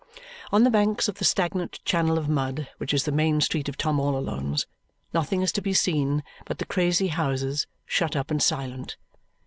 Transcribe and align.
On 0.51 0.63
the 0.63 0.71
banks 0.71 1.07
of 1.07 1.19
the 1.19 1.23
stagnant 1.23 1.79
channel 1.85 2.17
of 2.17 2.27
mud 2.27 2.67
which 2.79 2.91
is 2.91 3.03
the 3.05 3.11
main 3.11 3.39
street 3.39 3.69
of 3.69 3.77
Tom 3.77 3.99
all 3.99 4.17
Alone's, 4.17 4.65
nothing 5.13 5.43
is 5.43 5.51
to 5.51 5.61
be 5.61 5.75
seen 5.75 6.23
but 6.45 6.57
the 6.57 6.65
crazy 6.65 7.09
houses, 7.09 7.67
shut 7.85 8.15
up 8.15 8.31
and 8.31 8.41
silent. 8.41 8.97